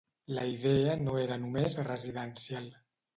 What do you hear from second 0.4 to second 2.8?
idea no era només residencial.